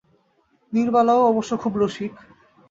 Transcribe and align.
নীরবালাও 0.73 1.21
অবশ্য 1.23 1.51
খুব– 1.57 1.73
রসিক। 1.77 2.13